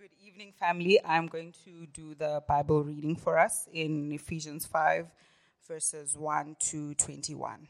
[0.00, 0.98] good evening, family.
[1.04, 5.06] I'm going to do the Bible reading for us in Ephesians 5,
[5.68, 7.68] verses 1 to 21.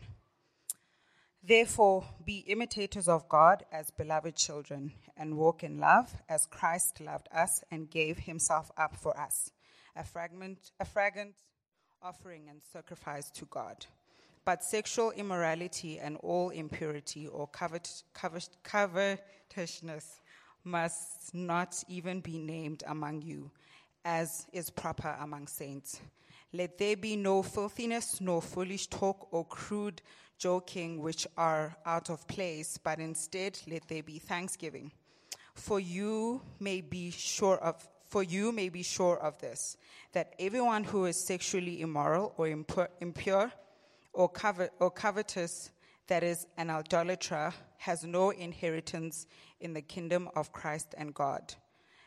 [1.43, 7.27] Therefore, be imitators of God as beloved children, and walk in love as Christ loved
[7.35, 9.51] us and gave himself up for us,
[9.97, 11.35] a fragment, a fragrant
[12.01, 13.87] offering and sacrifice to God.
[14.45, 20.21] But sexual immorality and all impurity or covet, covet, covetousness
[20.64, 23.50] must not even be named among you,
[24.05, 26.01] as is proper among saints.
[26.52, 30.02] Let there be no filthiness, nor foolish talk, or crude
[30.38, 34.91] joking, which are out of place, but instead let there be thanksgiving.
[35.54, 39.77] For you may be sure of for you may be sure of this,
[40.12, 43.52] that everyone who is sexually immoral or impure
[44.12, 45.70] or, covet, or covetous,
[46.10, 49.28] that is, an idolater, has no inheritance
[49.60, 51.55] in the kingdom of Christ and God.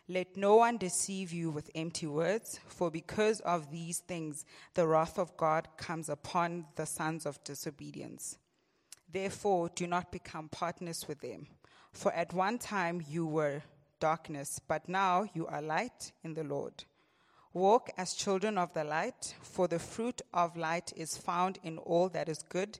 [0.09, 5.17] Let no one deceive you with empty words, for because of these things the wrath
[5.17, 8.37] of God comes upon the sons of disobedience.
[9.09, 11.47] Therefore, do not become partners with them.
[11.93, 13.61] For at one time you were
[14.01, 16.83] darkness, but now you are light in the Lord.
[17.53, 22.09] Walk as children of the light, for the fruit of light is found in all
[22.09, 22.79] that is good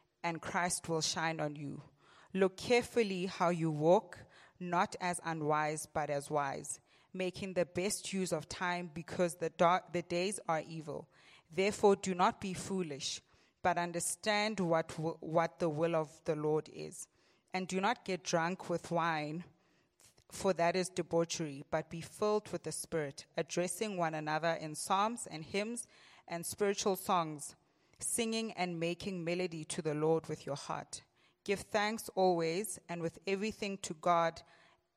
[0.23, 1.81] and Christ will shine on you.
[2.33, 4.19] Look carefully how you walk,
[4.59, 6.79] not as unwise, but as wise,
[7.13, 11.07] making the best use of time because the, dark, the days are evil.
[11.53, 13.21] Therefore, do not be foolish,
[13.61, 17.07] but understand what, what the will of the Lord is.
[17.53, 19.43] And do not get drunk with wine,
[20.31, 25.27] for that is debauchery, but be filled with the Spirit, addressing one another in psalms
[25.29, 25.85] and hymns
[26.27, 27.55] and spiritual songs,
[28.01, 31.01] singing and making melody to the Lord with your heart
[31.43, 34.41] Give thanks always and with everything to God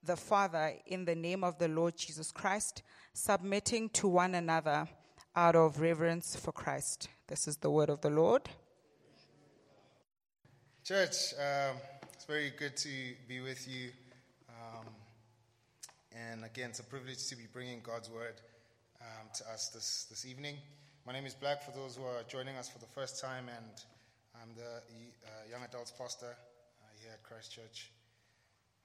[0.03, 2.83] the Father in the name of the Lord Jesus Christ,
[3.15, 4.87] submitting to one another
[5.35, 7.09] out of reverence for Christ.
[7.29, 8.43] This is the word of the Lord.
[10.85, 11.77] Church, um,
[12.13, 12.91] it's very good to
[13.27, 13.89] be with you.
[14.51, 14.85] Um,
[16.13, 18.35] and again, it's a privilege to be bringing God's word
[19.01, 20.57] um, to us this, this evening.
[21.07, 23.67] My name is Black for those who are joining us for the first time, and
[24.41, 27.91] I'm the uh, young adults pastor uh, here at Christ Church.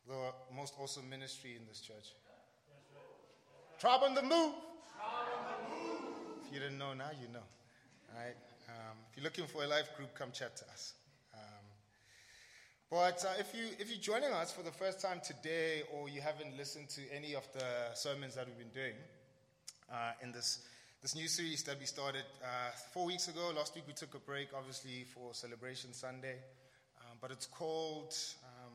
[0.06, 2.12] The most awesome ministry in this church.
[3.80, 4.52] Tribe on the move.
[6.46, 7.40] If you didn't know now, you know.
[7.40, 8.36] All right.
[8.68, 10.96] Um, if you're looking for a life group, come chat to us.
[11.34, 11.66] Um,
[12.92, 16.20] but uh, if you if you're joining us for the first time today, or you
[16.20, 18.96] haven't listened to any of the sermons that we've been doing
[19.90, 20.68] uh, in this
[21.02, 23.52] this new series that we started uh, four weeks ago.
[23.56, 26.36] Last week we took a break, obviously, for Celebration Sunday,
[27.00, 28.74] um, but it's called um,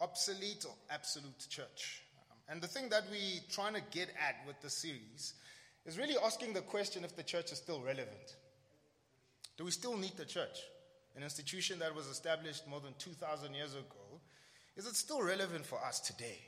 [0.00, 2.02] Obsolete or Absolute Church.
[2.18, 5.34] Um, and the thing that we're trying to get at with the series
[5.86, 8.34] is really asking the question if the church is still relevant.
[9.56, 10.58] Do we still need the church?
[11.16, 14.20] An institution that was established more than 2,000 years ago,
[14.76, 16.38] is it still relevant for us today?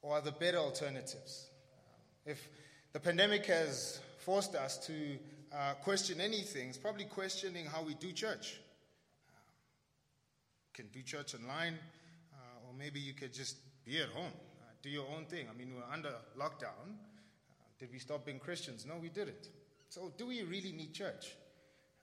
[0.00, 1.48] Or are there better alternatives?
[1.74, 2.48] Um, if
[2.98, 4.92] the pandemic has forced us to
[5.52, 6.68] uh, question anything.
[6.68, 8.58] It's probably questioning how we do church.
[9.30, 9.38] Uh,
[10.74, 11.74] can do church online,
[12.32, 15.46] uh, or maybe you could just be at home, uh, do your own thing.
[15.48, 16.88] I mean, we're under lockdown.
[16.90, 18.84] Uh, did we stop being Christians?
[18.84, 19.48] No, we didn't.
[19.90, 21.36] So, do we really need church?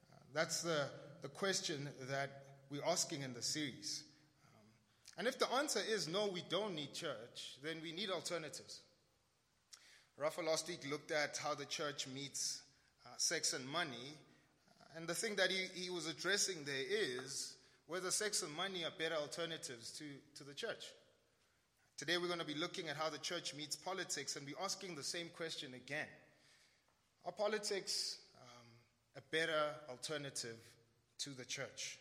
[0.09, 0.85] Uh, that's the,
[1.21, 4.05] the question that we're asking in the series.
[4.47, 8.79] Um, and if the answer is no, we don't need church, then we need alternatives.
[10.17, 12.61] Rafa last week looked at how the church meets
[13.05, 14.15] uh, sex and money.
[14.95, 17.55] And the thing that he, he was addressing there is
[17.87, 20.05] whether sex and money are better alternatives to,
[20.37, 20.85] to the church.
[21.97, 24.95] Today we're going to be looking at how the church meets politics and be asking
[24.95, 26.07] the same question again.
[27.25, 28.65] Are politics um,
[29.17, 30.57] a better alternative
[31.19, 31.99] to the church?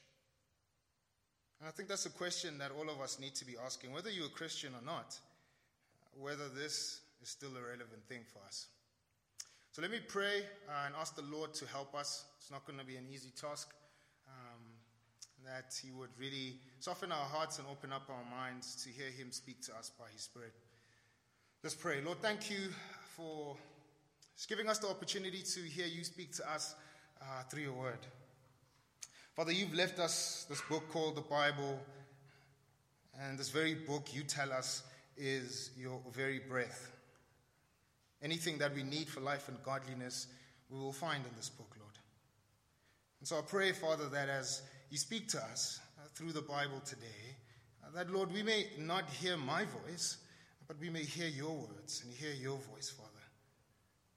[1.60, 4.10] And I think that's a question that all of us need to be asking, whether
[4.10, 5.18] you're a Christian or not,
[6.20, 8.68] whether this is still a relevant thing for us.
[9.72, 12.26] So let me pray uh, and ask the Lord to help us.
[12.38, 13.70] It's not going to be an easy task.
[14.28, 14.60] Um,
[15.44, 19.32] that He would really soften our hearts and open up our minds to hear Him
[19.32, 20.52] speak to us by His Spirit.
[21.62, 22.02] Let's pray.
[22.02, 22.68] Lord, thank you
[23.16, 23.56] for
[24.48, 26.74] giving us the opportunity to hear you speak to us
[27.20, 28.06] uh, through your word.
[29.34, 31.80] Father, you've left us this book called the Bible,
[33.20, 34.82] and this very book, you tell us,
[35.16, 36.93] is your very breath.
[38.24, 40.26] Anything that we need for life and godliness,
[40.68, 41.92] we will find in this book, Lord.
[43.20, 46.80] And so I pray, Father, that as you speak to us uh, through the Bible
[46.84, 47.36] today,
[47.84, 50.16] uh, that, Lord, we may not hear my voice
[50.66, 53.10] but we may hear your words and hear your voice, Father.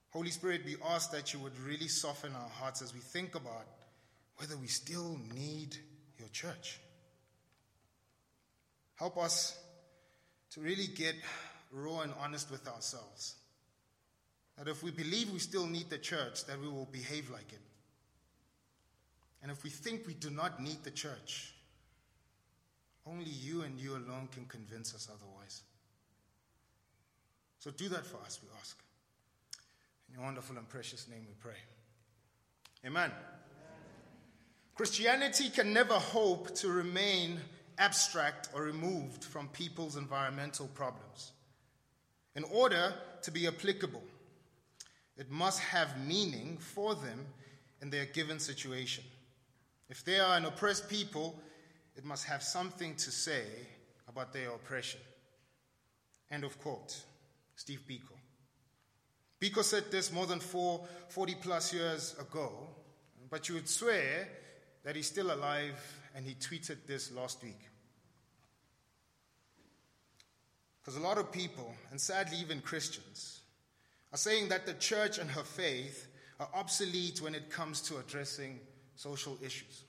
[0.09, 3.67] Holy Spirit, we ask that you would really soften our hearts as we think about
[4.37, 5.75] whether we still need
[6.17, 6.79] your church.
[8.95, 9.59] Help us
[10.51, 11.15] to really get
[11.71, 13.35] raw and honest with ourselves.
[14.57, 17.61] That if we believe we still need the church, that we will behave like it.
[19.41, 21.53] And if we think we do not need the church,
[23.05, 25.61] only you and you alone can convince us otherwise.
[27.59, 28.77] So do that for us, we ask.
[30.07, 31.57] In your wonderful and precious name we pray.
[32.85, 33.11] Amen.
[33.11, 33.17] Amen.
[34.75, 37.39] Christianity can never hope to remain
[37.77, 41.31] abstract or removed from people's environmental problems.
[42.35, 42.93] In order
[43.23, 44.03] to be applicable,
[45.17, 47.25] it must have meaning for them
[47.81, 49.03] in their given situation.
[49.89, 51.39] If they are an oppressed people,
[51.95, 53.45] it must have something to say
[54.07, 54.99] about their oppression.
[56.29, 56.95] End of quote.
[57.55, 58.13] Steve Biko.
[59.41, 62.51] Biko said this more than four, 40 plus years ago,
[63.29, 64.27] but you would swear
[64.83, 65.75] that he's still alive,
[66.15, 67.59] and he tweeted this last week.
[70.79, 73.41] Because a lot of people, and sadly even Christians,
[74.17, 76.07] are saying that the church and her faith
[76.39, 78.59] are obsolete when it comes to addressing
[78.95, 79.83] social issues.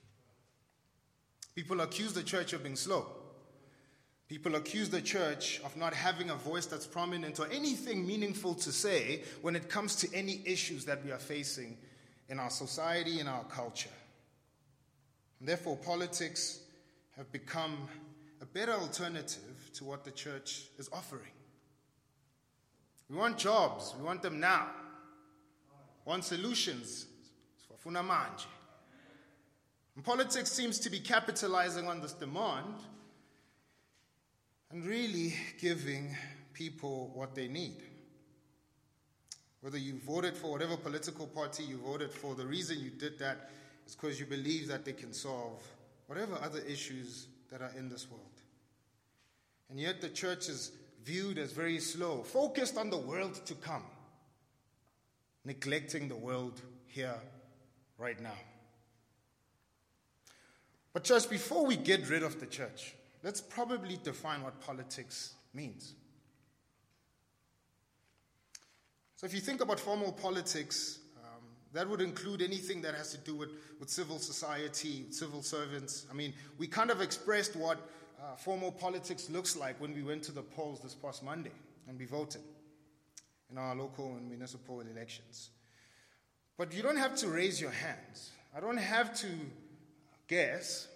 [1.55, 3.07] People accuse the church of being slow.
[4.29, 8.71] People accuse the church of not having a voice that's prominent or anything meaningful to
[8.71, 11.79] say when it comes to any issues that we are facing
[12.29, 13.89] in our society, in our culture.
[15.41, 16.61] And therefore, politics
[17.17, 17.89] have become
[18.43, 21.33] a better alternative to what the church is offering.
[23.09, 24.67] We want jobs, we want them now.
[26.05, 27.07] We want solutions.
[27.85, 28.45] And
[30.05, 32.75] politics seems to be capitalizing on this demand
[34.71, 36.15] and really giving
[36.53, 37.83] people what they need.
[39.61, 43.51] Whether you voted for whatever political party you voted for, the reason you did that
[43.87, 45.67] is because you believe that they can solve
[46.07, 48.23] whatever other issues that are in this world.
[49.71, 50.73] And yet the church is
[51.05, 53.85] viewed as very slow, focused on the world to come,
[55.45, 57.21] neglecting the world here,
[57.99, 58.39] right now.
[60.93, 65.95] But, church, before we get rid of the church, let's probably define what politics means.
[69.17, 71.43] So, if you think about formal politics, um,
[71.73, 73.51] that would include anything that has to do with,
[73.81, 76.07] with civil society, civil servants.
[76.11, 77.79] I mean, we kind of expressed what
[78.21, 81.53] uh, formal politics looks like when we went to the polls this past Monday
[81.89, 82.43] and we voted
[83.51, 85.51] in our local and municipal elections.
[86.57, 88.31] But you don't have to raise your hands.
[88.55, 89.29] I don't have to
[90.27, 90.89] guess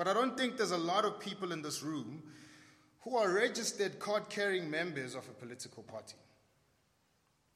[0.00, 2.22] but I don't think there's a lot of people in this room
[3.00, 6.14] who are registered card carrying members of a political party.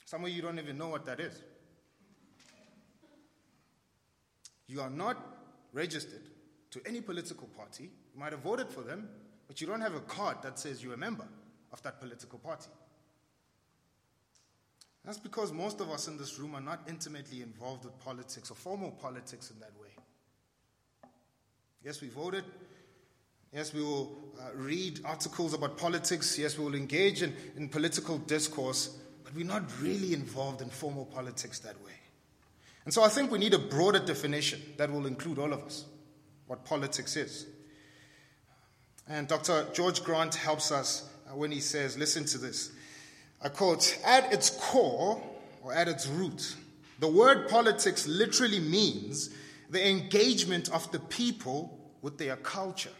[0.04, 1.32] Some of you don't even know what that is.
[4.66, 5.16] You are not
[5.72, 6.20] registered
[6.72, 7.88] to any political party.
[8.14, 9.08] You might have voted for them,
[9.48, 11.26] but you don't have a card that says you're a member
[11.72, 12.70] of that political party.
[15.04, 18.54] That's because most of us in this room are not intimately involved with politics or
[18.54, 19.90] formal politics in that way.
[21.84, 22.44] Yes, we voted.
[23.52, 26.38] Yes, we will uh, read articles about politics.
[26.38, 31.04] Yes, we will engage in, in political discourse, but we're not really involved in formal
[31.04, 31.92] politics that way.
[32.84, 35.84] And so I think we need a broader definition that will include all of us,
[36.46, 37.46] what politics is.
[39.08, 39.66] And Dr.
[39.72, 42.72] George Grant helps us uh, when he says, listen to this.
[43.42, 45.22] I quote, at its core,
[45.62, 46.56] or at its root,
[46.98, 49.30] the word politics literally means
[49.70, 52.90] the engagement of the people with their culture.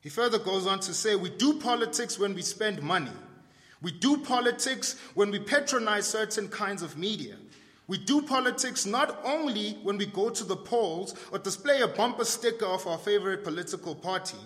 [0.00, 3.10] He further goes on to say, We do politics when we spend money.
[3.80, 7.36] We do politics when we patronize certain kinds of media.
[7.88, 12.24] We do politics not only when we go to the polls or display a bumper
[12.24, 14.36] sticker of our favorite political party,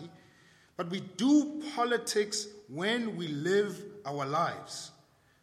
[0.76, 4.92] but we do politics when we live our lives.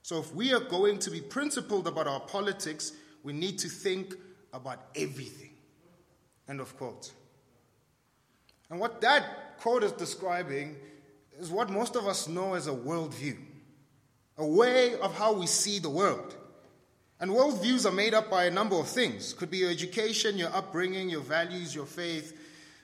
[0.02, 4.16] So if we are going to be principled about our politics, we need to think
[4.54, 5.52] about everything.
[6.48, 7.12] End of quote.
[8.70, 10.78] And what that quote is describing
[11.38, 13.38] is what most of us know as a worldview.
[14.40, 16.36] a way of how we see the world.
[17.20, 19.34] And worldviews are made up by a number of things.
[19.34, 22.40] Could be your education, your upbringing, your values, your faith,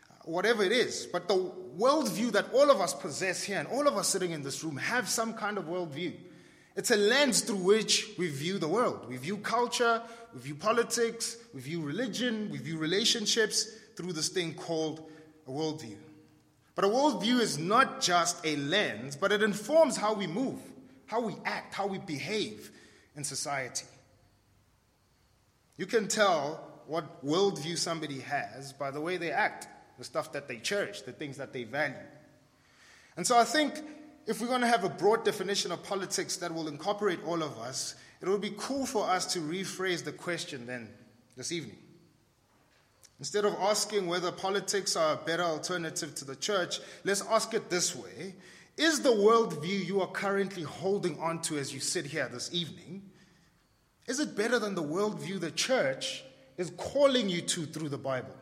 [0.10, 1.08] uh, whatever it is.
[1.12, 4.44] But the worldview that all of us possess here and all of us sitting in
[4.44, 6.13] this room have some kind of worldview.
[6.75, 9.08] It's a lens through which we view the world.
[9.08, 10.01] We view culture,
[10.34, 15.10] we view politics, we view religion, we view relationships through this thing called
[15.48, 15.96] a worldview.
[16.75, 20.60] But a worldview is not just a lens, but it informs how we move,
[21.06, 22.70] how we act, how we behave
[23.15, 23.86] in society.
[25.77, 29.67] You can tell what worldview somebody has by the way they act,
[29.98, 31.96] the stuff that they cherish, the things that they value.
[33.17, 33.82] And so I think
[34.27, 37.58] if we're going to have a broad definition of politics that will incorporate all of
[37.60, 40.89] us, it would be cool for us to rephrase the question then
[41.38, 41.77] this evening.
[43.20, 47.70] Instead of asking whether politics are a better alternative to the church, let's ask it
[47.70, 48.36] this way
[48.77, 53.03] Is the worldview you are currently holding on to as you sit here this evening,
[54.07, 56.24] is it better than the worldview the church
[56.57, 58.35] is calling you to through the Bible?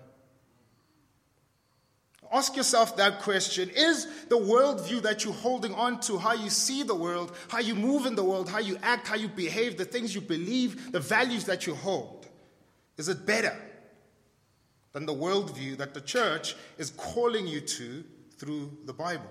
[2.31, 3.69] Ask yourself that question.
[3.75, 7.75] Is the worldview that you're holding on to, how you see the world, how you
[7.75, 10.99] move in the world, how you act, how you behave, the things you believe, the
[10.99, 12.27] values that you hold,
[12.97, 13.55] is it better
[14.93, 18.03] than the worldview that the church is calling you to
[18.37, 19.29] through the Bible?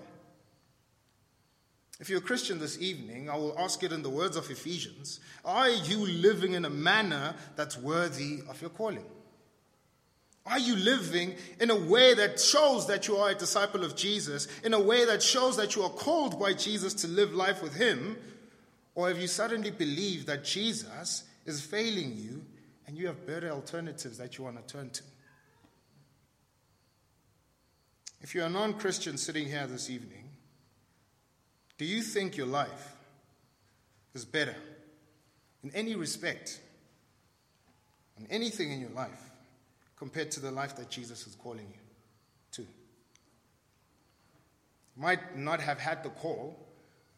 [2.03, 5.21] If you're a Christian this evening, I will ask it in the words of Ephesians
[5.45, 9.05] Are you living in a manner that's worthy of your calling?
[10.45, 14.49] Are you living in a way that shows that you are a disciple of Jesus,
[14.65, 17.73] in a way that shows that you are called by Jesus to live life with
[17.73, 18.17] Him?
[18.95, 22.43] Or have you suddenly believed that Jesus is failing you
[22.85, 25.03] and you have better alternatives that you want to turn to?
[28.19, 30.22] If you're a non Christian sitting here this evening,
[31.83, 32.95] do you think your life
[34.13, 34.55] is better
[35.63, 36.61] in any respect,
[38.17, 39.31] in anything in your life?
[40.03, 41.79] compared to the life that Jesus is calling you
[42.51, 42.61] to.
[42.61, 42.67] You
[45.01, 46.59] might not have had the call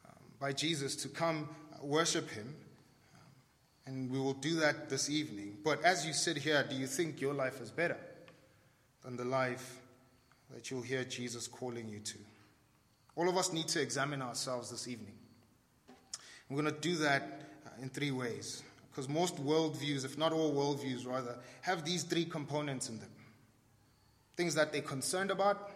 [0.08, 1.50] um, by Jesus to come
[1.82, 2.54] worship him,
[3.16, 3.22] um,
[3.88, 5.58] and we will do that this evening.
[5.64, 7.98] But as you sit here, do you think your life is better
[9.04, 9.80] than the life
[10.54, 12.20] that you'll hear Jesus calling you to?
[13.16, 15.14] All of us need to examine ourselves this evening.
[16.50, 18.64] We're going to do that uh, in three ways.
[18.92, 23.10] Because most worldviews, if not all worldviews rather, have these three components in them
[24.36, 25.72] things that they're concerned about,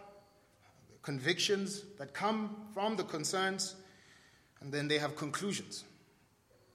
[1.02, 3.74] convictions that come from the concerns,
[4.60, 5.84] and then they have conclusions.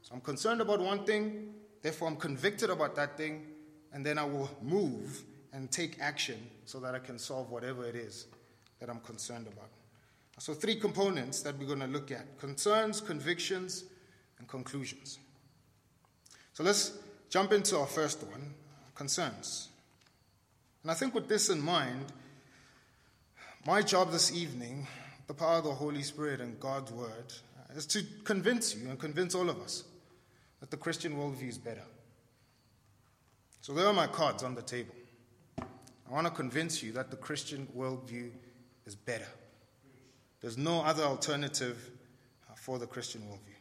[0.02, 1.54] So I'm concerned about one thing,
[1.84, 3.46] therefore I'm convicted about that thing,
[3.94, 7.96] and then I will move and take action so that I can solve whatever it
[7.96, 8.26] is
[8.80, 9.70] that I'm concerned about.
[10.38, 13.86] So, three components that we're going to look at concerns, convictions,
[14.38, 15.20] and conclusions.
[16.54, 16.94] So let's
[17.30, 18.54] jump into our first one
[18.96, 19.70] concerns.
[20.84, 22.14] And I think with this in mind,
[23.66, 24.88] my job this evening,
[25.28, 27.34] the power of the Holy Spirit and God's Word,
[27.76, 29.84] is to convince you and convince all of us
[30.62, 31.84] that the Christian worldview is better.
[33.62, 34.96] So there are my cards on the table.
[35.60, 38.30] I want to convince you that the Christian worldview
[38.86, 39.28] is better.
[40.46, 41.90] There's no other alternative
[42.56, 43.58] for the Christian worldview.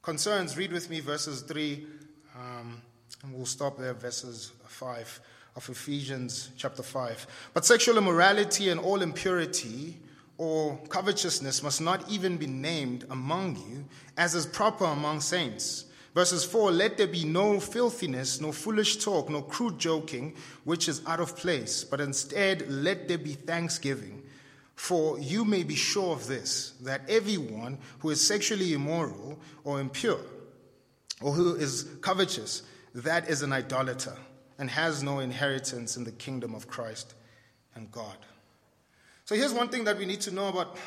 [0.00, 1.86] Concerns, read with me verses 3,
[2.34, 2.80] um,
[3.22, 5.20] and we'll stop there, verses 5
[5.56, 7.26] of Ephesians chapter 5.
[7.52, 9.98] But sexual immorality and all impurity
[10.38, 13.84] or covetousness must not even be named among you,
[14.16, 15.84] as is proper among saints.
[16.14, 21.02] Verses 4 Let there be no filthiness, no foolish talk, no crude joking, which is
[21.06, 24.22] out of place, but instead let there be thanksgiving.
[24.80, 30.22] For you may be sure of this, that everyone who is sexually immoral or impure,
[31.20, 32.62] or who is covetous,
[32.94, 34.16] that is an idolater
[34.58, 37.12] and has no inheritance in the kingdom of Christ
[37.74, 38.16] and God.
[39.26, 40.78] So here's one thing that we need to know about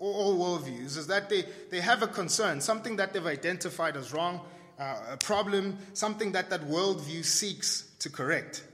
[0.00, 4.40] all worldviews is that they, they have a concern, something that they've identified as wrong,
[4.80, 8.64] uh, a problem, something that that worldview seeks to correct.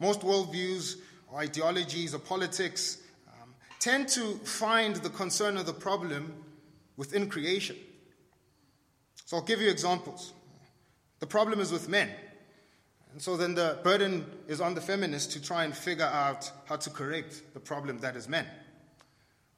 [0.00, 0.96] Most worldviews
[1.30, 2.98] or ideologies or politics
[3.78, 6.34] tend to find the concern of the problem
[6.96, 7.76] within creation.
[9.24, 10.32] So I'll give you examples.
[11.20, 12.10] The problem is with men.
[13.12, 16.76] And so then the burden is on the feminists to try and figure out how
[16.76, 18.46] to correct the problem that is men.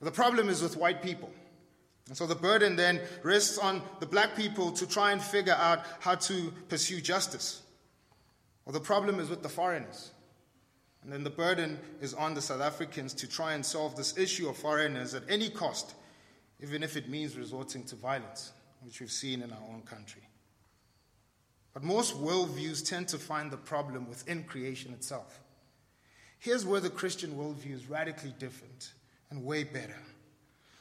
[0.00, 1.31] The problem is with white people.
[2.09, 5.81] And so the burden then rests on the black people to try and figure out
[6.00, 7.62] how to pursue justice.
[8.67, 10.11] Or the problem is with the foreigners.
[11.02, 14.49] And then the burden is on the South Africans to try and solve this issue
[14.49, 15.95] of foreigners at any cost
[16.62, 18.52] even if it means resorting to violence,
[18.83, 20.23] which we've seen in our own country.
[21.73, 25.40] But most worldviews tend to find the problem within creation itself.
[26.38, 28.92] Here's where the Christian worldview is radically different
[29.30, 29.97] and way better.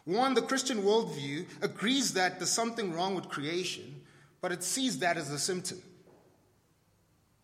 [0.06, 4.02] One, the Christian worldview agrees that there's something wrong with creation,
[4.42, 5.82] but it sees that as a symptom.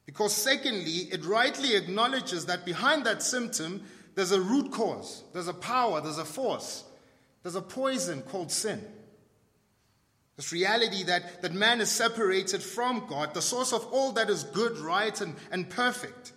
[0.05, 3.83] Because, secondly, it rightly acknowledges that behind that symptom,
[4.13, 6.83] there's a root cause, there's a power, there's a force,
[7.43, 8.81] there's a poison called sin.
[10.35, 14.43] This reality that, that man is separated from God, the source of all that is
[14.43, 16.33] good, right, and, and perfect.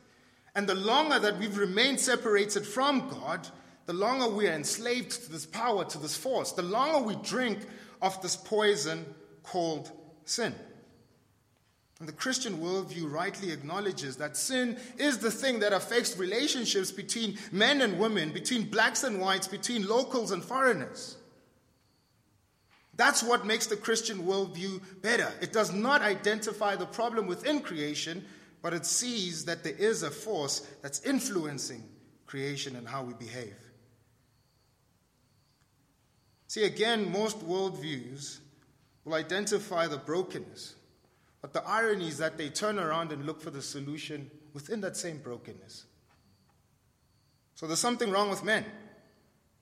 [0.54, 3.48] And the longer that we've remained separated from God,
[3.86, 7.58] the longer we are enslaved to this power, to this force, the longer we drink
[8.00, 9.04] of this poison
[9.42, 9.90] called
[10.24, 10.54] sin.
[12.00, 17.38] And the Christian worldview rightly acknowledges that sin is the thing that affects relationships between
[17.50, 21.16] men and women, between blacks and whites, between locals and foreigners.
[22.94, 25.32] That's what makes the Christian worldview better.
[25.40, 28.24] It does not identify the problem within creation,
[28.62, 31.82] but it sees that there is a force that's influencing
[32.26, 33.56] creation and how we behave.
[36.46, 38.38] See, again, most worldviews
[39.04, 40.74] will identify the brokenness
[41.40, 44.96] but the irony is that they turn around and look for the solution within that
[44.96, 45.84] same brokenness.
[47.54, 48.64] So there's something wrong with men.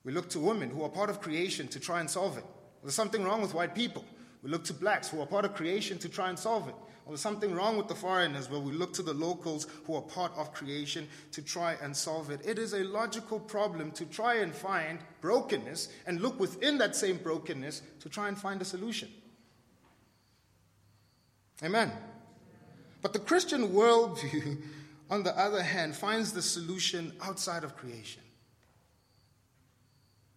[0.03, 2.45] We look to women who are part of creation to try and solve it.
[2.81, 4.05] There's something wrong with white people.
[4.41, 6.75] We look to blacks who are part of creation to try and solve it.
[7.05, 10.01] Or there's something wrong with the foreigners where we look to the locals who are
[10.01, 12.41] part of creation to try and solve it.
[12.45, 17.17] It is a logical problem to try and find brokenness and look within that same
[17.17, 19.09] brokenness to try and find a solution.
[21.63, 21.91] Amen.
[23.01, 24.61] But the Christian worldview,
[25.09, 28.21] on the other hand, finds the solution outside of creation.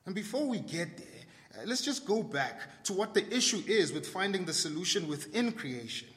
[0.07, 1.07] And before we get there,
[1.55, 5.53] uh, let's just go back to what the issue is with finding the solution within
[5.53, 6.09] creation.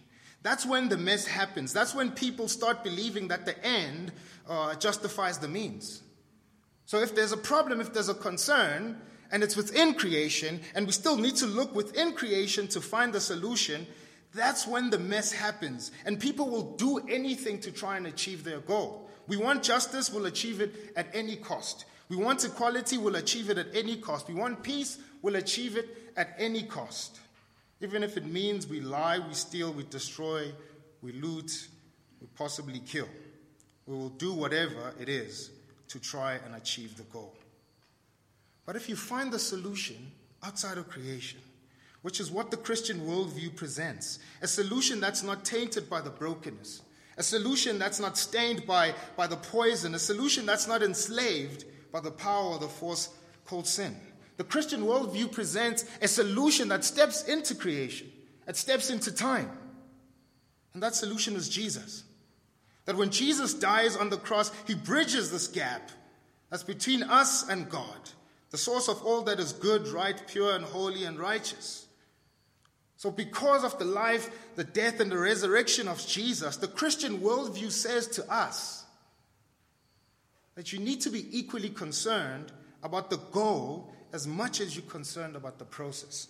[0.41, 1.73] That's when the mess happens.
[1.73, 4.11] That's when people start believing that the end
[4.47, 6.03] uh, justifies the means.
[6.85, 10.91] So if there's a problem, if there's a concern, and it's within creation, and we
[10.91, 13.87] still need to look within creation to find the solution,
[14.33, 18.59] that's when the mess happens, and people will do anything to try and achieve their
[18.59, 19.09] goal.
[19.27, 21.85] We want justice, we'll achieve it at any cost.
[22.09, 24.27] We want equality, we'll achieve it at any cost.
[24.27, 27.19] We want peace, we'll achieve it at any cost.
[27.79, 30.51] Even if it means we lie, we steal, we destroy,
[31.01, 31.67] we loot,
[32.21, 33.07] we possibly kill.
[33.85, 35.51] We will do whatever it is
[35.89, 37.35] to try and achieve the goal.
[38.65, 41.39] But if you find the solution outside of creation,
[42.03, 46.83] which is what the Christian worldview presents a solution that's not tainted by the brokenness,
[47.17, 51.99] a solution that's not stained by, by the poison, a solution that's not enslaved by
[51.99, 53.09] the power or the force
[53.45, 53.95] called sin.
[54.37, 58.11] The Christian worldview presents a solution that steps into creation,
[58.45, 59.49] that steps into time.
[60.73, 62.03] And that solution is Jesus.
[62.85, 65.91] That when Jesus dies on the cross, he bridges this gap
[66.49, 68.09] that's between us and God,
[68.49, 71.87] the source of all that is good, right, pure, and holy and righteous.
[73.03, 77.69] So, because of the life, the death, and the resurrection of Jesus, the Christian worldview
[77.69, 78.85] says to us
[80.55, 85.35] that you need to be equally concerned about the goal as much as you're concerned
[85.35, 86.29] about the process.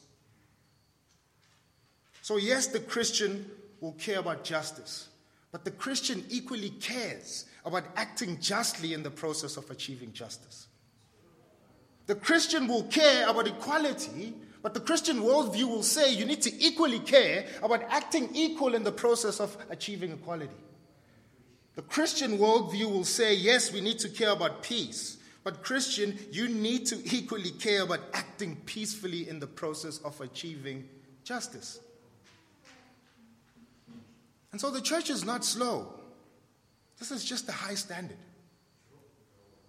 [2.24, 3.46] So, yes, the Christian
[3.80, 5.10] will care about justice,
[5.52, 10.66] but the Christian equally cares about acting justly in the process of achieving justice.
[12.08, 14.34] The Christian will care about equality
[14.64, 18.84] but the Christian worldview will say you need to equally care about acting equal in
[18.84, 20.56] the process of achieving equality.
[21.76, 25.18] The Christian worldview will say, yes, we need to care about peace.
[25.44, 30.88] But, Christian, you need to equally care about acting peacefully in the process of achieving
[31.26, 31.82] justice.
[34.54, 35.94] And so the church is not slow.
[37.00, 38.18] This is just a high standard.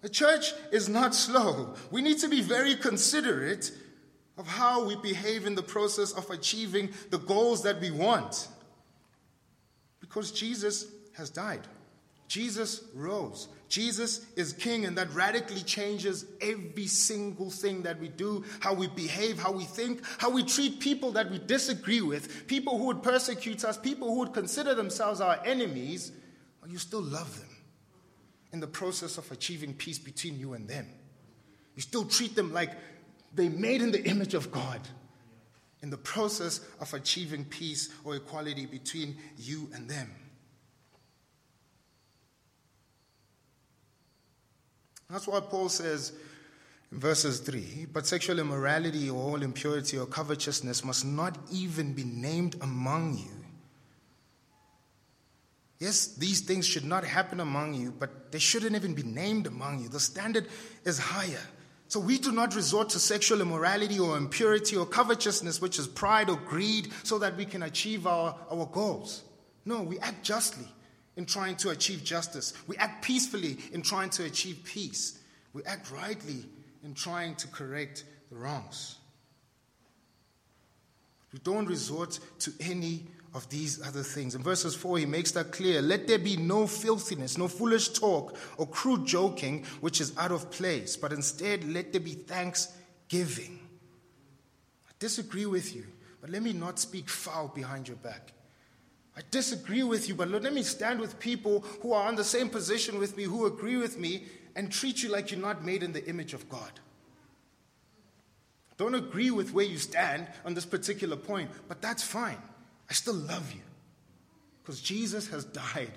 [0.01, 1.73] The church is not slow.
[1.91, 3.71] We need to be very considerate
[4.37, 8.47] of how we behave in the process of achieving the goals that we want.
[9.99, 11.61] Because Jesus has died.
[12.27, 13.47] Jesus rose.
[13.69, 18.87] Jesus is king, and that radically changes every single thing that we do how we
[18.87, 23.03] behave, how we think, how we treat people that we disagree with, people who would
[23.03, 26.11] persecute us, people who would consider themselves our enemies.
[26.67, 27.49] You still love them
[28.51, 30.87] in the process of achieving peace between you and them.
[31.75, 32.71] You still treat them like
[33.35, 34.81] they made in the image of God
[35.81, 40.11] in the process of achieving peace or equality between you and them.
[45.09, 46.13] That's why Paul says
[46.91, 52.03] in Verses 3 But sexual immorality or all impurity or covetousness must not even be
[52.03, 53.45] named among you.
[55.79, 59.81] Yes, these things should not happen among you, but they shouldn't even be named among
[59.81, 59.89] you.
[59.89, 60.47] The standard
[60.85, 61.41] is higher.
[61.87, 66.29] So we do not resort to sexual immorality or impurity or covetousness, which is pride
[66.29, 69.23] or greed, so that we can achieve our, our goals.
[69.65, 70.67] No, we act justly
[71.15, 72.53] in trying to achieve justice.
[72.67, 75.19] We act peacefully in trying to achieve peace.
[75.53, 76.45] We act rightly
[76.83, 78.97] in trying to correct the wrongs.
[81.31, 84.33] We don't resort to any of these other things.
[84.33, 85.81] In verses 4, he makes that clear.
[85.81, 90.49] Let there be no filthiness, no foolish talk, or crude joking, which is out of
[90.49, 93.59] place, but instead let there be thanksgiving.
[94.87, 95.85] I disagree with you,
[96.21, 98.31] but let me not speak foul behind your back.
[99.17, 102.49] I disagree with you, but let me stand with people who are on the same
[102.49, 104.23] position with me, who agree with me,
[104.55, 106.71] and treat you like you're not made in the image of God.
[108.77, 112.37] Don't agree with where you stand on this particular point, but that's fine.
[112.89, 113.61] I still love you
[114.61, 115.91] because Jesus has died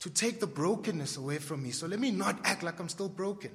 [0.00, 1.70] to take the brokenness away from me.
[1.70, 3.50] So let me not act like I'm still broken.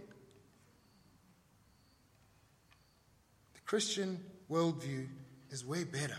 [3.53, 5.07] The Christian worldview
[5.51, 6.17] is way better.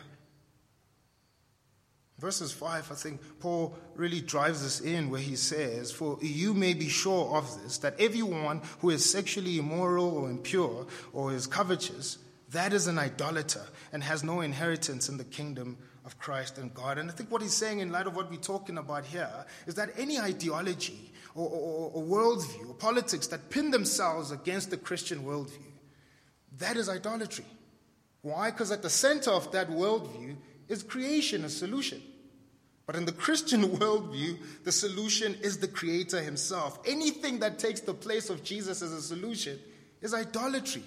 [2.18, 6.74] Verses 5, I think Paul really drives us in where he says, For you may
[6.74, 12.18] be sure of this, that everyone who is sexually immoral or impure or is covetous,
[12.50, 16.96] that is an idolater and has no inheritance in the kingdom of Christ and God.
[16.96, 19.28] And I think what he's saying, in light of what we're talking about here,
[19.66, 24.78] is that any ideology or, or, or worldview or politics that pin themselves against the
[24.78, 25.70] Christian worldview,
[26.56, 27.44] that is idolatry.
[28.22, 28.50] Why?
[28.50, 32.00] Because at the center of that worldview is creation, a solution.
[32.86, 36.78] But in the Christian worldview, the solution is the Creator Himself.
[36.86, 39.58] Anything that takes the place of Jesus as a solution
[40.00, 40.84] is idolatry.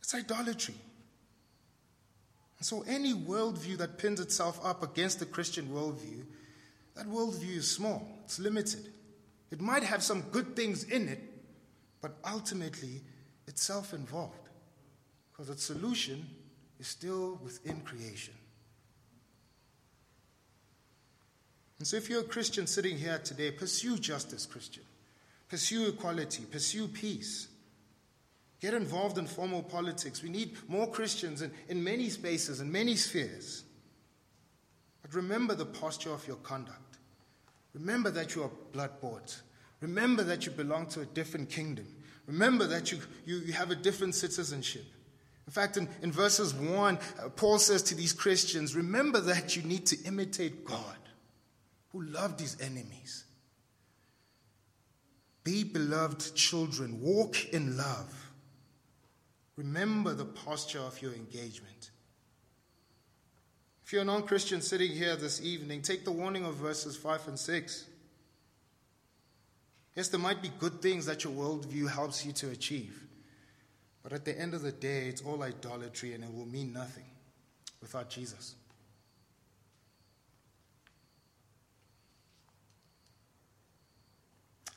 [0.00, 0.74] It's idolatry.
[2.64, 6.24] So, any worldview that pins itself up against the Christian worldview,
[6.96, 8.90] that worldview is small, it's limited.
[9.50, 11.20] It might have some good things in it,
[12.00, 13.02] but ultimately
[13.46, 14.48] it's self involved
[15.30, 16.26] because its solution
[16.80, 18.32] is still within creation.
[21.78, 24.84] And so, if you're a Christian sitting here today, pursue justice, Christian.
[25.50, 27.46] Pursue equality, pursue peace.
[28.60, 30.22] Get involved in formal politics.
[30.22, 33.64] We need more Christians in, in many spaces, and many spheres.
[35.02, 36.98] But remember the posture of your conduct.
[37.74, 39.40] Remember that you are blood bought.
[39.80, 41.86] Remember that you belong to a different kingdom.
[42.26, 44.86] Remember that you, you, you have a different citizenship.
[45.46, 49.62] In fact, in, in verses 1, uh, Paul says to these Christians, Remember that you
[49.62, 50.96] need to imitate God,
[51.92, 53.24] who loved his enemies.
[55.42, 58.23] Be beloved children, walk in love
[59.56, 61.90] Remember the posture of your engagement.
[63.84, 67.28] If you're a non Christian sitting here this evening, take the warning of verses 5
[67.28, 67.84] and 6.
[69.94, 73.00] Yes, there might be good things that your worldview helps you to achieve,
[74.02, 77.04] but at the end of the day, it's all idolatry and it will mean nothing
[77.80, 78.56] without Jesus.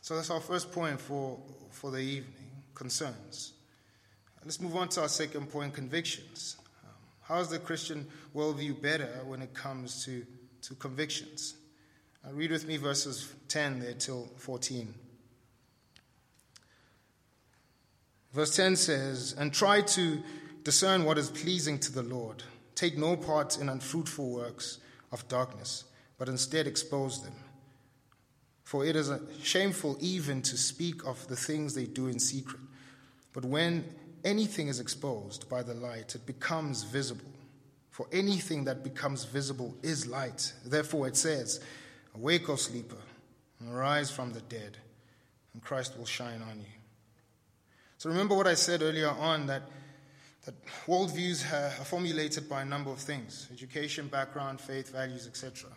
[0.02, 1.40] So that's our first point for,
[1.72, 3.54] for the evening concerns.
[4.48, 6.56] Let's move on to our second point convictions.
[6.82, 10.26] Um, how is the Christian worldview better when it comes to,
[10.62, 11.56] to convictions?
[12.26, 14.94] Uh, read with me verses 10 there till 14.
[18.32, 20.24] Verse 10 says, And try to
[20.64, 22.42] discern what is pleasing to the Lord.
[22.74, 24.78] Take no part in unfruitful works
[25.12, 25.84] of darkness,
[26.18, 27.36] but instead expose them.
[28.64, 29.12] For it is
[29.44, 32.62] shameful even to speak of the things they do in secret.
[33.34, 33.84] But when
[34.24, 37.32] anything is exposed by the light, it becomes visible.
[37.90, 40.54] For anything that becomes visible is light.
[40.66, 41.60] Therefore, it says,
[42.16, 43.02] Awake, O sleeper,
[43.60, 44.78] and arise from the dead,
[45.54, 46.78] and Christ will shine on you.
[47.98, 49.64] So remember what I said earlier on that,
[50.46, 50.54] that
[50.86, 55.70] worldviews are formulated by a number of things education, background, faith, values, etc.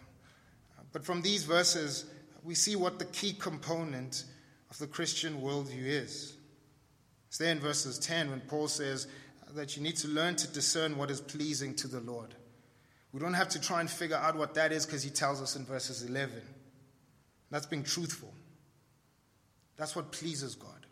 [0.92, 2.04] But from these verses,
[2.44, 4.24] we see what the key component
[4.70, 6.36] of the Christian worldview is.
[7.30, 9.06] It's there in verses 10 when Paul says
[9.54, 12.34] that you need to learn to discern what is pleasing to the Lord.
[13.12, 15.54] We don't have to try and figure out what that is because he tells us
[15.54, 16.42] in verses 11.
[17.52, 18.34] That's being truthful.
[19.76, 20.86] That's what pleases God.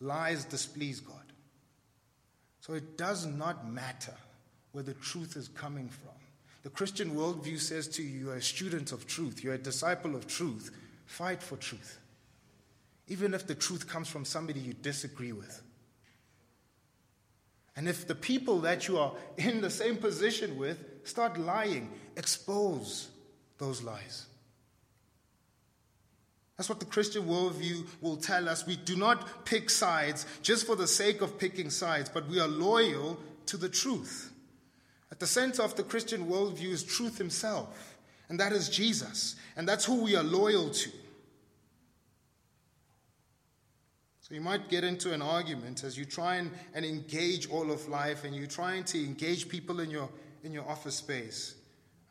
[0.00, 1.32] Lies displease God.
[2.58, 4.14] So it does not matter
[4.72, 6.12] where the truth is coming from.
[6.64, 10.26] The Christian worldview says to you, you're a student of truth, you're a disciple of
[10.26, 10.72] truth,
[11.04, 12.00] fight for truth.
[13.08, 15.62] Even if the truth comes from somebody you disagree with.
[17.76, 23.08] And if the people that you are in the same position with start lying, expose
[23.58, 24.26] those lies.
[26.56, 28.66] That's what the Christian worldview will tell us.
[28.66, 32.48] We do not pick sides just for the sake of picking sides, but we are
[32.48, 34.32] loyal to the truth.
[35.12, 37.98] At the center of the Christian worldview is truth himself,
[38.30, 40.90] and that is Jesus, and that's who we are loyal to.
[44.26, 47.88] So you might get into an argument as you try and, and engage all of
[47.88, 50.08] life and you're trying to engage people in your,
[50.42, 51.54] in your office space.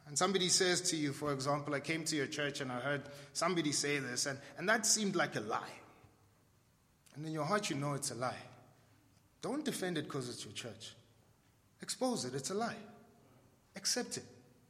[0.08, 3.02] And somebody says to you, for example, I came to your church and I heard
[3.34, 5.74] somebody say this, and, and that seemed like a lie.
[7.16, 8.44] And in your heart, you know it's a lie.
[9.42, 10.94] Don't defend it because it's your church.
[11.82, 12.78] Expose it, it's a lie.
[13.76, 14.24] Accept it,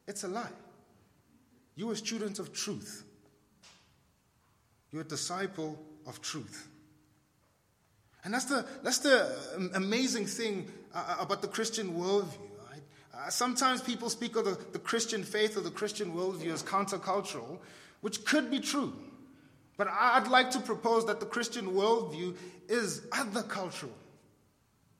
[0.07, 0.49] it's a lie.
[1.75, 3.03] You're a student of truth,
[4.91, 6.69] you're a disciple of truth.
[8.25, 12.39] And that's the, that's the amazing thing uh, about the Christian worldview.
[13.13, 17.59] Uh, sometimes people speak of the, the Christian faith or the Christian worldview as countercultural,
[18.01, 18.93] which could be true.
[19.77, 22.35] But I'd like to propose that the Christian worldview
[22.67, 23.93] is other cultural.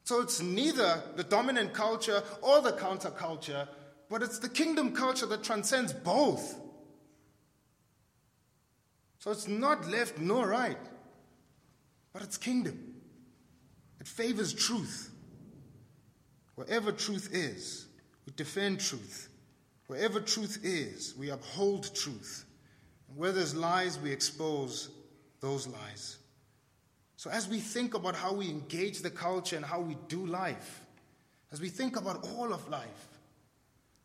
[0.04, 3.68] So it's neither the dominant culture or the counterculture,
[4.08, 6.60] but it's the kingdom culture that transcends both.
[9.18, 10.78] So it's not left nor right,
[12.14, 12.85] but it's kingdom.
[14.06, 15.10] It favors truth.
[16.54, 17.88] Wherever truth is,
[18.28, 19.30] we defend truth.
[19.88, 22.46] Wherever truth is, we uphold truth.
[23.10, 24.92] And where there's lies, we expose
[25.42, 26.18] those lies.
[27.18, 30.86] So, as we think about how we engage the culture and how we do life,
[31.52, 33.08] as we think about all of life,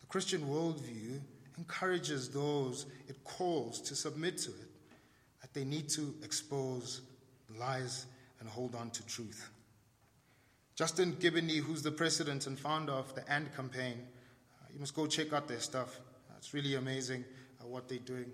[0.01, 1.21] the Christian worldview
[1.59, 4.69] encourages those it calls to submit to it,
[5.43, 7.03] that they need to expose
[7.59, 8.07] lies
[8.39, 9.51] and hold on to truth.
[10.81, 14.01] Justin Giboney, who's the president and founder of the AND campaign,
[14.62, 16.01] uh, you must go check out their stuff.
[16.38, 17.23] It's really amazing
[17.61, 18.25] uh, what they're doing.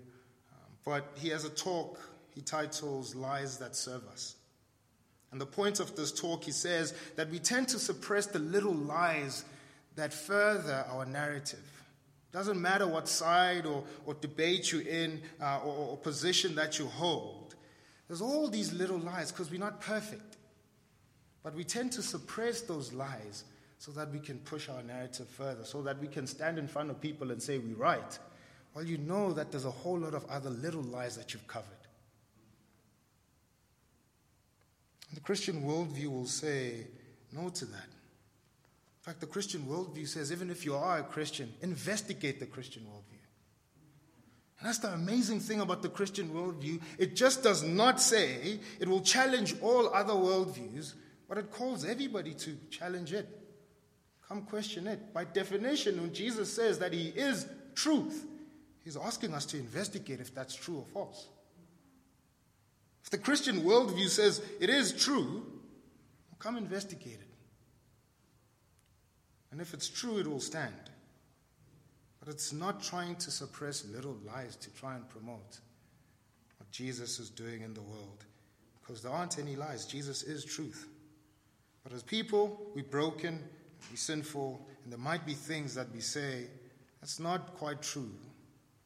[0.53, 1.99] Um, but he has a talk
[2.33, 4.37] he titles Lies That Serve Us.
[5.33, 8.73] And the point of this talk, he says that we tend to suppress the little
[8.73, 9.43] lies
[9.97, 11.83] that further our narrative.
[12.31, 16.85] Doesn't matter what side or, or debate you're in uh, or, or position that you
[16.85, 17.55] hold.
[18.07, 20.26] There's all these little lies because we're not perfect.
[21.47, 23.45] But we tend to suppress those lies
[23.77, 26.89] so that we can push our narrative further, so that we can stand in front
[26.89, 28.19] of people and say we're right.
[28.73, 31.69] Well, you know that there's a whole lot of other little lies that you've covered.
[35.13, 36.87] The Christian worldview will say
[37.31, 37.87] no to that.
[37.87, 42.83] In fact, the Christian worldview says even if you are a Christian, investigate the Christian
[42.83, 43.23] worldview.
[44.59, 46.81] And that's the amazing thing about the Christian worldview.
[46.97, 50.95] It just does not say it will challenge all other worldviews,
[51.27, 53.27] but it calls everybody to challenge it.
[54.27, 55.13] Come question it.
[55.13, 58.25] By definition, when Jesus says that he is truth,
[58.83, 61.27] he's asking us to investigate if that's true or false.
[63.03, 65.45] If the Christian worldview says it is true,
[66.39, 67.27] come investigate it.
[69.51, 70.73] And if it's true, it will stand.
[72.19, 75.59] But it's not trying to suppress little lies to try and promote
[76.57, 78.25] what Jesus is doing in the world.
[78.81, 79.85] Because there aren't any lies.
[79.85, 80.87] Jesus is truth.
[81.87, 83.41] But as people, we're broken,
[83.89, 86.47] we're sinful, and there might be things that we say
[86.99, 88.11] that's not quite true.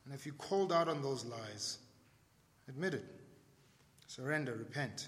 [0.05, 1.79] And if you called out on those lies,
[2.69, 3.05] admit it.
[4.05, 5.07] Surrender, repent.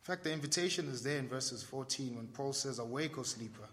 [0.00, 3.68] In fact, the invitation is there in verses 14 when Paul says, Awake, O sleeper.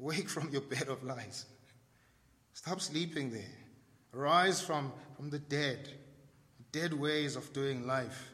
[0.00, 1.46] Awake from your bed of lies.
[2.54, 3.54] Stop sleeping there.
[4.12, 5.90] Arise from, from the dead,
[6.72, 8.32] dead ways of doing life.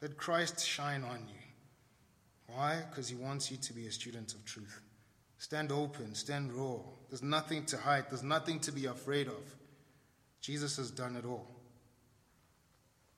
[0.00, 1.37] Let Christ shine on you.
[2.48, 2.82] Why?
[2.88, 4.80] Because he wants you to be a student of truth.
[5.38, 6.78] Stand open, stand raw.
[7.08, 9.56] There's nothing to hide, there's nothing to be afraid of.
[10.40, 11.46] Jesus has done it all.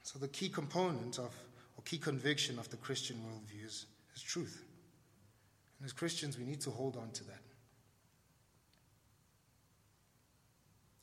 [0.02, 1.34] So, the key component of,
[1.76, 4.64] or key conviction of the Christian worldview is, is truth.
[5.78, 7.42] And as Christians, we need to hold on to that.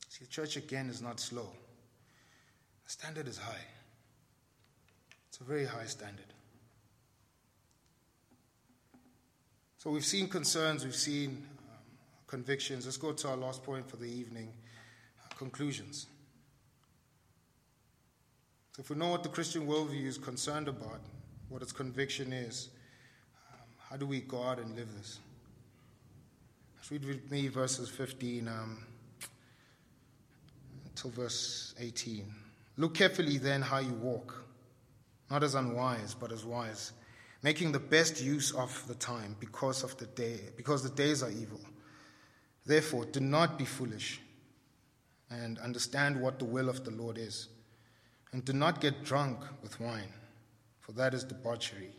[0.08, 1.48] See, the church again is not slow,
[2.84, 3.64] the standard is high.
[5.28, 6.34] It's a very high standard.
[9.88, 11.78] So we've seen concerns, we've seen um,
[12.26, 12.84] convictions.
[12.84, 14.52] Let's go to our last point for the evening
[15.18, 16.08] uh, conclusions.
[18.76, 21.00] So if we know what the Christian worldview is concerned about,
[21.48, 22.68] what its conviction is,
[23.50, 25.20] um, how do we go out and live this?
[26.76, 28.84] Let's read with me verses 15 um,
[30.84, 32.30] until verse 18.
[32.76, 34.44] Look carefully then how you walk,
[35.30, 36.92] not as unwise, but as wise,
[37.42, 41.30] making the best use of the time because of the day, because the days are
[41.30, 41.60] evil.
[42.66, 44.20] Therefore, do not be foolish
[45.30, 47.48] and understand what the will of the Lord is.
[48.32, 50.12] And do not get drunk with wine,
[50.80, 51.90] for that is debauchery,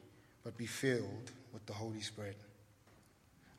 [0.44, 2.38] but be filled with the Holy Spirit.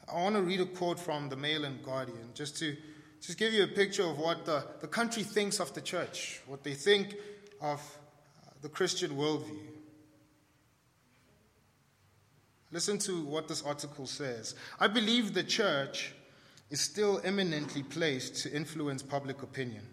[0.09, 2.77] I want to read a quote from the Mail and Guardian just to
[3.21, 6.65] just give you a picture of what the, the country thinks of the church, what
[6.65, 7.17] they think
[7.61, 7.81] of
[8.63, 9.59] the Christian worldview.
[12.73, 14.55] Listen to what this article says.
[14.79, 16.15] I believe the church
[16.71, 19.87] is still eminently placed to influence public opinion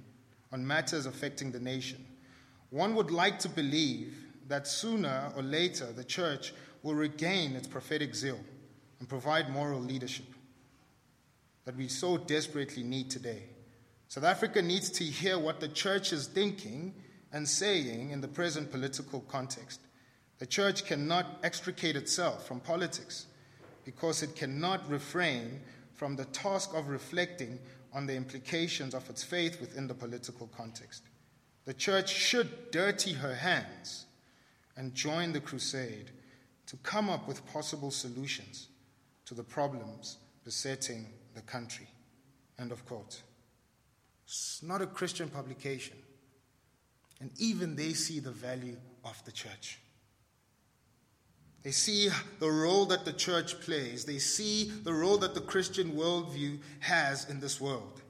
[0.52, 2.06] on matters affecting the nation.
[2.70, 4.16] One would like to believe
[4.48, 8.40] that sooner or later the church will regain its prophetic zeal
[9.00, 10.26] and provide moral leadership
[11.66, 13.44] that we so desperately need today.
[14.08, 16.94] South Africa needs to hear what the church is thinking
[17.34, 19.82] and saying in the present political context.
[20.40, 23.26] The church cannot extricate itself from politics
[23.86, 25.62] because it cannot refrain
[25.94, 27.60] from the task of reflecting
[27.94, 31.04] on the implications of its faith within the political context.
[31.66, 34.06] The church should dirty her hands
[34.76, 36.12] and join the crusade
[36.68, 38.68] to come up with possible solutions
[39.26, 41.88] to the problems besetting the country.
[42.60, 43.22] End of quote.
[44.26, 45.98] It's not a Christian publication.
[47.20, 49.80] And even they see the value of the church.
[51.68, 52.08] They see
[52.40, 54.06] the role that the church plays.
[54.06, 58.02] They see the role that the Christian worldview has in this world.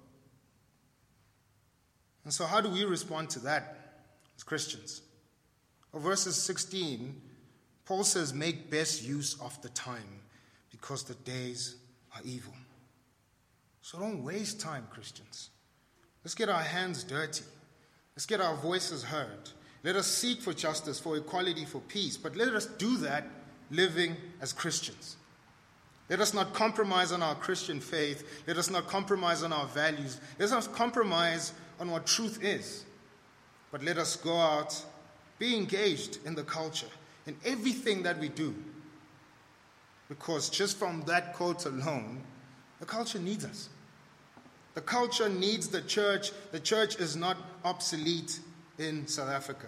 [2.23, 4.03] And so, how do we respond to that
[4.35, 5.01] as Christians?
[5.91, 7.19] Well, verses 16,
[7.83, 10.21] Paul says, Make best use of the time
[10.69, 11.77] because the days
[12.13, 12.53] are evil.
[13.81, 15.49] So, don't waste time, Christians.
[16.23, 17.45] Let's get our hands dirty.
[18.15, 19.49] Let's get our voices heard.
[19.83, 22.17] Let us seek for justice, for equality, for peace.
[22.17, 23.25] But let us do that
[23.71, 25.17] living as Christians.
[26.09, 28.43] Let us not compromise on our Christian faith.
[28.47, 30.19] Let us not compromise on our values.
[30.39, 32.85] Let us not compromise on what truth is.
[33.71, 34.81] But let us go out,
[35.37, 36.87] be engaged in the culture,
[37.25, 38.55] in everything that we do.
[40.07, 42.21] Because just from that quote alone,
[42.79, 43.69] the culture needs us.
[44.75, 46.31] The culture needs the church.
[46.51, 48.39] The church is not obsolete
[48.77, 49.67] in South Africa.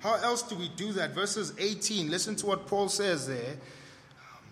[0.00, 1.14] How else do we do that?
[1.14, 3.54] Verses 18, listen to what Paul says there.
[3.54, 4.44] Um,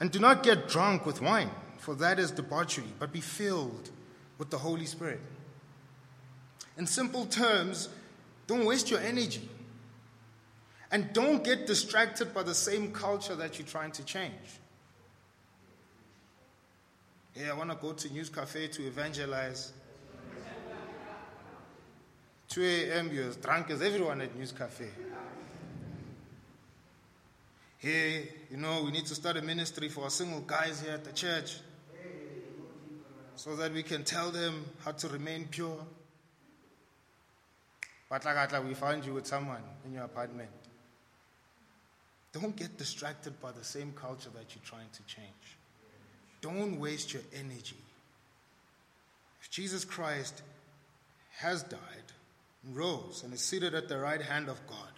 [0.00, 3.90] and do not get drunk with wine, for that is debauchery, but be filled
[4.38, 5.20] with the Holy Spirit.
[6.76, 7.88] In simple terms,
[8.46, 9.48] don't waste your energy.
[10.90, 14.32] And don't get distracted by the same culture that you're trying to change.
[17.34, 19.72] Yeah, I want to go to News Cafe to evangelize.
[22.54, 24.86] 2 a.m., you're drunk as everyone at News Cafe.
[27.78, 31.02] Hey, you know, we need to start a ministry for our single guys here at
[31.02, 31.56] the church
[33.34, 35.84] so that we can tell them how to remain pure.
[38.08, 40.50] Batlakatla, we found you with someone in your apartment.
[42.32, 45.58] Don't get distracted by the same culture that you're trying to change.
[46.40, 47.82] Don't waste your energy.
[49.42, 50.42] If Jesus Christ
[51.38, 52.13] has died,
[52.72, 54.92] rose and is seated at the right hand of God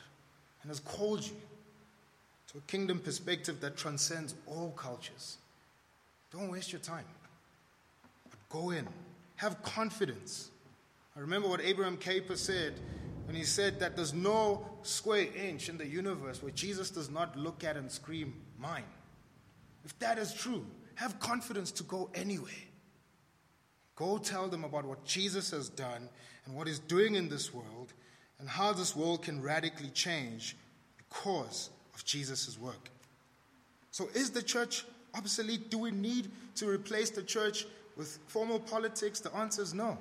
[0.63, 1.37] and has called you
[2.53, 5.39] to a kingdom perspective that transcends all cultures.
[6.33, 7.05] Don't waste your time,
[8.31, 8.87] but go in.
[9.37, 10.51] Have confidence.
[11.17, 12.75] I remember what Abraham Kuyper said
[13.27, 17.37] when he said that there's no square inch in the universe where Jesus does not
[17.37, 18.85] look at and scream, Mine.
[19.85, 22.53] If that is true, have confidence to go anywhere.
[23.97, 26.09] Go tell them about what Jesus has done
[26.45, 27.93] and what He's doing in this world
[28.39, 30.57] and how this world can radically change
[30.99, 32.91] because of Jesus' work.
[33.91, 35.71] So, is the church obsolete?
[35.71, 39.21] Do we need to replace the church with formal politics?
[39.21, 39.97] The answer is no.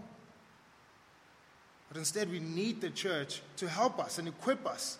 [1.87, 4.97] But instead, we need the church to help us and equip us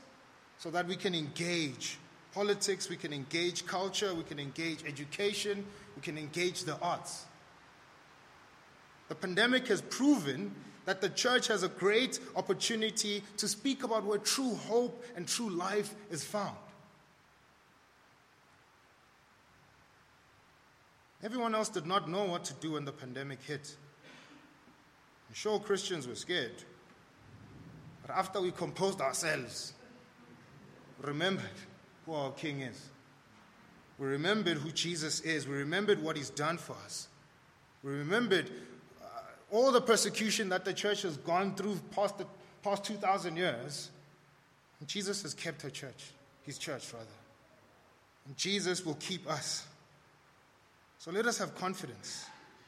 [0.58, 1.98] so that we can engage
[2.34, 5.66] politics, we can engage culture, we can engage education,
[5.96, 7.26] we can engage the arts.
[9.08, 10.54] The pandemic has proven
[10.86, 15.50] that the church has a great opportunity to speak about where true hope and true
[15.50, 16.56] life is found.
[21.24, 23.76] Everyone else did not know what to do when the pandemic hit.
[25.28, 26.64] I'm sure Christians were scared.
[28.06, 29.74] But after we composed ourselves,
[31.02, 31.46] remembered
[32.06, 32.90] who our King is.
[33.98, 35.48] We remembered who Jesus is.
[35.48, 37.08] We remembered what He's done for us.
[37.82, 38.52] We remembered
[39.52, 42.26] all the persecution that the church has gone through past the
[42.64, 43.92] past 2,000 years,
[44.88, 46.12] Jesus has kept her church,
[46.44, 47.06] his church rather.
[48.26, 49.66] And Jesus will keep us.
[50.98, 52.26] So let us have confidence.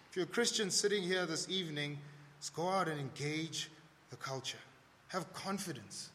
[0.10, 1.98] If you're a Christian sitting here this evening,
[2.38, 3.70] let's go out and engage
[4.10, 4.58] the culture.
[5.10, 6.10] Have confidence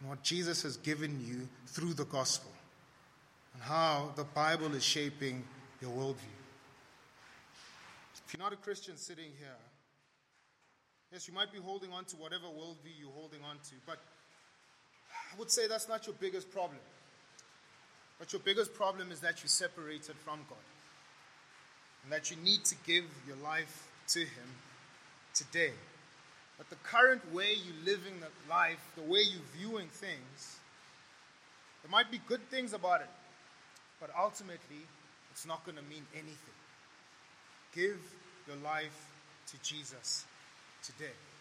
[0.00, 2.50] in what Jesus has given you through the gospel
[3.52, 5.44] and how the Bible is shaping
[5.80, 6.34] your worldview.
[8.26, 9.56] If you're not a Christian sitting here,
[11.14, 13.98] yes, you might be holding on to whatever worldview you're holding on to, but
[15.32, 16.80] I would say that's not your biggest problem.
[18.18, 20.58] But your biggest problem is that you're separated from God.
[22.02, 24.48] And that you need to give your life to Him
[25.34, 25.72] today.
[26.58, 30.58] But the current way you're living that life, the way you're viewing things,
[31.82, 33.10] there might be good things about it,
[34.00, 34.82] but ultimately,
[35.30, 36.58] it's not going to mean anything.
[37.74, 37.98] Give
[38.46, 39.10] your life
[39.48, 40.24] to Jesus
[40.84, 41.33] today.